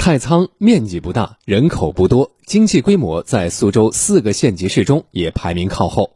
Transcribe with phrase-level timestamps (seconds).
[0.00, 6.10] 太仓面积不大，人口不多，经济规模在苏州四个县级市中也排名靠后。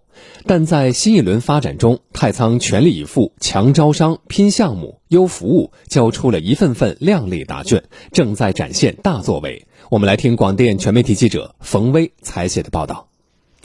[0.46, 9.66] 但在新一轮发展中，太仓全力以赴，强招商、拼项目、优服务，交出了一份份靓丽答卷，正在展现大作为。
[9.90, 13.06] 我们来听广电全媒体记者冯威采写的报道。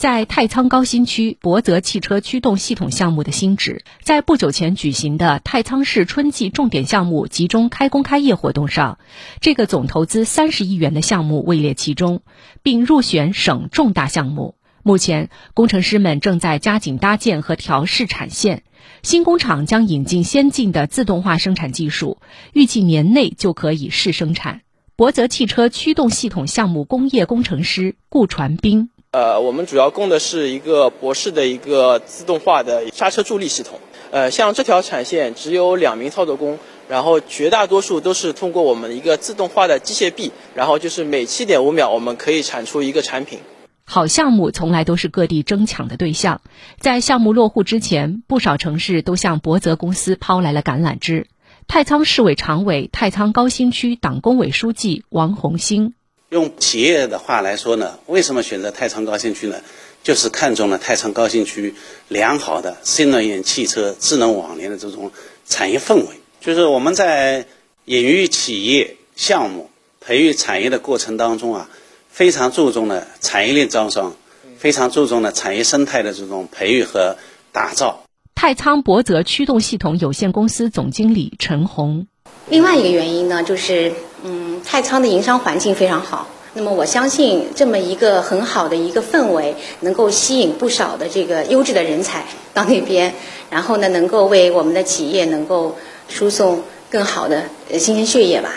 [0.00, 8.98] 在太仓高新区博泽汽车驱动系统项目的新址，在不久前举行的太仓市春季重点项目集中开工开业活动上，
[9.42, 12.22] 这个总投资三十亿元的项目位列其中，
[12.62, 14.54] 并入选省重大项目。
[14.82, 18.62] 目前，工程师们正在加紧搭建和调试产线，
[19.02, 22.16] 新工厂将引进先进的自动化生产技术，
[22.54, 24.62] 预计年内就可以试生产。
[24.96, 28.88] 博泽汽车驱动系统项目工业工程师顾传斌。
[29.12, 33.80] 呃，我们主要供的是一个博士的一个自动化的刹车助力系统。
[34.12, 43.40] 呃，像这条产线只有两名操作工，然后绝大多数都是通过我们一个自动化的机械臂，然后就是每七点五秒我们可以产出一个产品。
[43.84, 46.40] 好项目从来都是各地争抢的对象，
[46.78, 51.26] 在项目落户之前，不少城市都向博泽公司抛来了橄榄枝。
[51.66, 55.94] 太仓市委常委、太仓高新区党工委书记王红星。
[56.30, 59.60] 用企业的话来说呢，为什么选择太仓高新区呢？
[60.02, 61.74] 就是看中了太仓高新区
[62.08, 65.10] 良好的新能源汽车、智能网联的这种
[65.46, 66.06] 产业氛围。
[66.40, 67.46] 就是我们在
[67.84, 69.68] 引育企业项目、
[70.00, 71.68] 培育产业的过程当中啊，
[72.08, 74.14] 非常注重了产业链招商，
[74.56, 77.16] 非常注重了产业生态的这种培育和
[77.50, 78.04] 打造。
[78.36, 82.06] 太仓博泽驱动系统有限公司总经理陈红。
[82.48, 83.92] 另外一个原因呢，就是
[84.22, 86.28] 嗯，太仓的营商环境非常好。
[86.52, 93.14] 那么我相信，这么一个很好的一个氛围，能够吸引不少的这个优质的人才到那边，
[93.50, 95.78] 然后呢，能够为我们的企业能够
[96.08, 98.50] 输送更好的呃新鲜血液吧。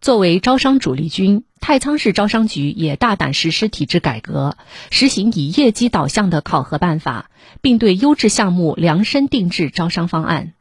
[0.00, 4.56] 作为招商主力军，太仓市招商局也大胆实施体制改革，
[4.90, 7.28] 实行以业绩导向的考核办法，
[7.60, 10.54] 并对优质项目量身定制招商方案。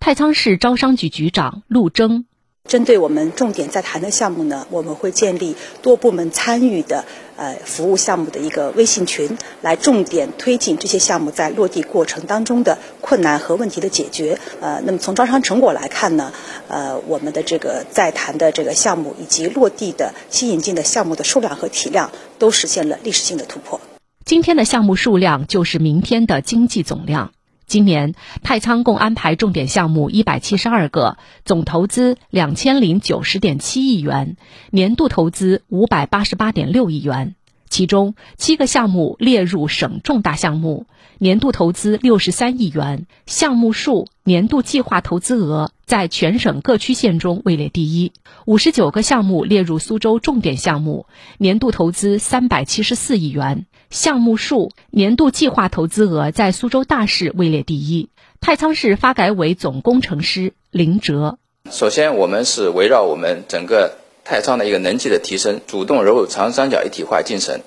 [0.00, 2.24] 太仓市招商局局长陆征，
[2.66, 7.04] 针对我们重点在谈的项目呢，我们会建立多部门参与的
[7.36, 14.40] 呃服务项目的一个微信群，来重点推进这些项目在落地过程当中的困难和问题的解决。
[14.60, 16.32] 呃，那么从招商成果来看呢，
[16.66, 23.80] 呃，我们的这个在谈的这个项目以及落地的新引进的项目的数量和体量都实现了历史性的突破。
[24.24, 27.32] 今天的项目数量就是明天的经济总量。
[27.74, 28.14] 今年
[28.44, 34.36] 太仓共安排重点项目一百七十二个，总投资两千零九十点七亿元，
[34.70, 37.34] 年度投资五百八十八点六亿元。
[37.68, 40.86] 其中七个项目列入省重大项目，
[41.18, 48.12] 年度投资六十三亿元，项目数、年度计划投资额在全省各区县中位列第一。
[48.46, 51.06] 五十九个项目列入苏州重点项目，
[51.38, 58.08] 年度投资三百七十四亿元，项目数、年度计划投资额在苏州大市位列第一。
[58.40, 61.38] 太仓市发改委总工程师林哲，
[61.70, 63.98] 首先我们是围绕我们整个。
[64.24, 67.60] 太仓的一个能级的提升，主动融入长三角一体化进程，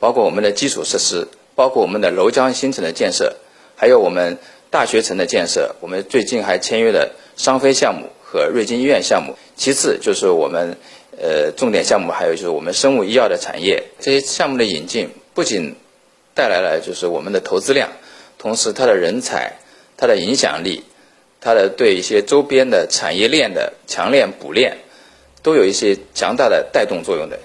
[0.00, 3.36] 包括我们的基础设施，包括我们的娄江新城的建设，
[3.76, 4.36] 还有我们
[4.70, 5.76] 大学城的建设。
[5.80, 9.36] 我们最近还签约了商飞项目和瑞金医院项目。
[9.54, 10.76] 其次就是我们
[11.16, 13.84] 呃重点项目，还有就是我们生物医药的产业。
[14.00, 15.74] 这些项目的引进不仅
[16.34, 17.88] 带来了就是我们的投资量，
[18.36, 19.54] 同时它的人才、
[19.96, 20.84] 它的影响力、
[21.40, 24.76] 它的对一些周边的产业链的强链补链。
[25.42, 27.38] 都有一些强大的带动作用的。